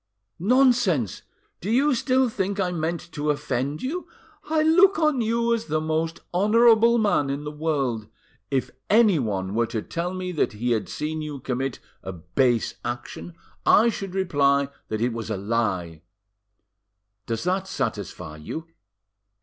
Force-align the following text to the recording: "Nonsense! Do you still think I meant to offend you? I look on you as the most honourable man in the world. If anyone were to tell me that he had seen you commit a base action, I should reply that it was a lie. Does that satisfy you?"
"Nonsense! 0.39 1.21
Do 1.61 1.69
you 1.69 1.93
still 1.93 2.27
think 2.27 2.59
I 2.59 2.71
meant 2.71 3.11
to 3.11 3.29
offend 3.29 3.83
you? 3.83 4.07
I 4.49 4.63
look 4.63 4.97
on 4.97 5.21
you 5.21 5.53
as 5.53 5.65
the 5.67 5.79
most 5.79 6.21
honourable 6.33 6.97
man 6.97 7.29
in 7.29 7.43
the 7.43 7.51
world. 7.51 8.07
If 8.49 8.71
anyone 8.89 9.53
were 9.53 9.67
to 9.67 9.83
tell 9.83 10.15
me 10.15 10.31
that 10.31 10.53
he 10.53 10.71
had 10.71 10.89
seen 10.89 11.21
you 11.21 11.39
commit 11.39 11.77
a 12.01 12.13
base 12.13 12.73
action, 12.83 13.35
I 13.63 13.89
should 13.89 14.15
reply 14.15 14.69
that 14.87 15.01
it 15.01 15.13
was 15.13 15.29
a 15.29 15.37
lie. 15.37 16.01
Does 17.27 17.43
that 17.43 17.67
satisfy 17.67 18.37
you?" 18.37 18.65